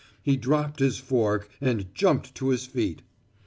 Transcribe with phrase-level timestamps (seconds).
[0.23, 3.03] He dropped his fork and jumped to his feet.